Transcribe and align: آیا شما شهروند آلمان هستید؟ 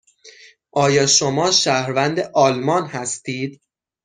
آیا 0.73 1.05
شما 1.07 1.51
شهروند 1.51 2.19
آلمان 2.33 2.85
هستید؟ 2.87 3.61